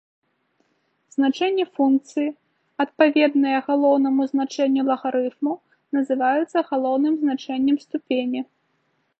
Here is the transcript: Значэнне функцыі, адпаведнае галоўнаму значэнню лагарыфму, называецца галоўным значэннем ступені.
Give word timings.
Значэнне 1.15 1.65
функцыі, 1.79 2.29
адпаведнае 2.83 3.57
галоўнаму 3.69 4.21
значэнню 4.33 4.81
лагарыфму, 4.89 5.53
называецца 5.99 6.57
галоўным 6.71 7.13
значэннем 7.27 7.77
ступені. 7.87 8.39